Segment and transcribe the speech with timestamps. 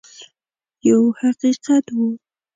[0.87, 2.07] یو حقیقت وو.